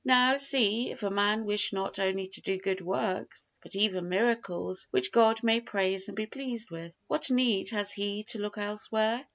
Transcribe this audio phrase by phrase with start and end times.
[0.03, 4.87] Now see, if a man wish not only to do good works, but even miracles,
[4.89, 9.23] which God may praise and be pleased with, what need has he to look elsewhere?